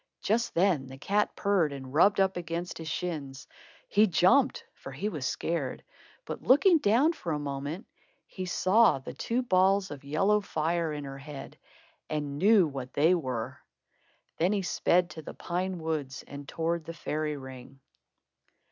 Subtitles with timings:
[0.23, 3.47] Just then the cat purred and rubbed up against his shins.
[3.87, 5.83] He jumped, for he was scared;
[6.25, 7.85] but looking down, for a moment,
[8.25, 11.55] he saw the two balls of yellow fire in her head
[12.09, 13.59] and knew what they were.
[14.37, 17.79] Then he sped to the pine woods and towards the fairy ring.